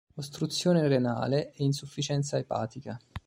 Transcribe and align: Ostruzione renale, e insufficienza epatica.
Ostruzione 0.15 0.87
renale, 0.87 1.51
e 1.51 1.63
insufficienza 1.63 2.35
epatica. 2.39 2.99